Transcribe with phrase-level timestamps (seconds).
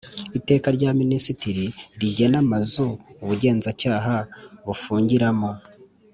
[0.37, 1.65] Iteka rya Minisitiri
[1.99, 2.85] rigena amazu
[3.23, 4.15] ubugenzacyaha
[4.65, 5.51] bufungiramo